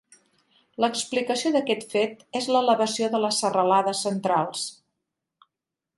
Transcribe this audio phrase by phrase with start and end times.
[0.81, 4.65] L"explicació d"aquest fet és l"elevació de les serralades centrals.